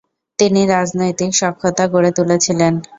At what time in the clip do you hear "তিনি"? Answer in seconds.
0.39-0.61